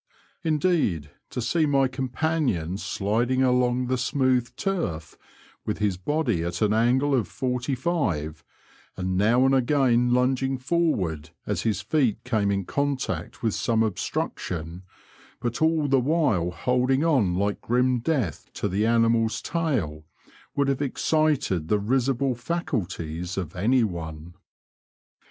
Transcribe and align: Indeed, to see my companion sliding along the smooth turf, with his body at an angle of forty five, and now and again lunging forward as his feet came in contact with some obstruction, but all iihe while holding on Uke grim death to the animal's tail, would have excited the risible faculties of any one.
Indeed, 0.43 1.11
to 1.29 1.43
see 1.43 1.67
my 1.67 1.87
companion 1.87 2.79
sliding 2.79 3.43
along 3.43 3.85
the 3.85 3.99
smooth 3.99 4.49
turf, 4.55 5.15
with 5.63 5.77
his 5.77 5.95
body 5.97 6.43
at 6.43 6.59
an 6.63 6.73
angle 6.73 7.13
of 7.13 7.27
forty 7.27 7.75
five, 7.75 8.43
and 8.97 9.15
now 9.15 9.45
and 9.45 9.53
again 9.53 10.11
lunging 10.11 10.57
forward 10.57 11.29
as 11.45 11.61
his 11.61 11.81
feet 11.81 12.23
came 12.23 12.49
in 12.49 12.65
contact 12.65 13.43
with 13.43 13.53
some 13.53 13.83
obstruction, 13.83 14.81
but 15.39 15.61
all 15.61 15.87
iihe 15.87 16.01
while 16.01 16.49
holding 16.49 17.03
on 17.05 17.35
Uke 17.37 17.61
grim 17.61 17.99
death 17.99 18.49
to 18.53 18.67
the 18.67 18.87
animal's 18.87 19.39
tail, 19.39 20.03
would 20.55 20.67
have 20.67 20.81
excited 20.81 21.67
the 21.67 21.77
risible 21.77 22.33
faculties 22.33 23.37
of 23.37 23.55
any 23.55 23.83
one. 23.83 24.33